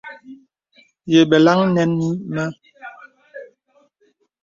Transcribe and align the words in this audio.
Yə 1.11 1.19
bɔlaŋ 1.29 1.57
a 1.65 1.67
nɛŋ 1.75 1.91
mə. 2.33 2.43